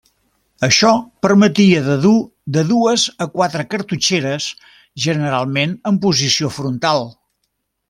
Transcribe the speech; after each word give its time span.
Això 0.67 0.93
permetia 1.25 1.83
de 1.87 1.97
dur 2.05 2.13
de 2.57 2.63
dues 2.71 3.03
a 3.25 3.29
quatre 3.35 3.67
cartutxeres, 3.75 4.49
generalment 5.07 5.77
en 5.93 6.01
posició 6.09 6.51
frontal. 6.59 7.07